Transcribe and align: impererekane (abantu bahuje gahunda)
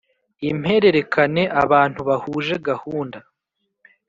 impererekane 0.49 1.43
(abantu 1.63 1.99
bahuje 2.07 2.53
gahunda) 2.69 3.17